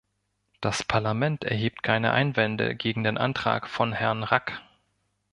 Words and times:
Das 0.61 0.83
Parlament 0.83 1.43
erhebt 1.43 1.83
keine 1.83 2.11
Einwände 2.11 2.75
gegen 2.75 3.03
den 3.03 3.19
Antrag 3.19 3.69
von 3.69 3.93
Herrn 3.93 4.23
Rack. 4.23 4.59